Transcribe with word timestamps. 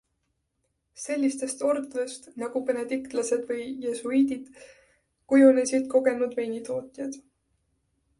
Sellistest 1.01 1.59
ordudest 1.71 2.23
nagu 2.43 2.61
benediktlased 2.69 3.43
või 3.51 3.65
jesuiidid 3.83 4.49
kujunesid 5.35 5.87
kogenud 5.93 6.35
veinitootjad. 6.41 7.21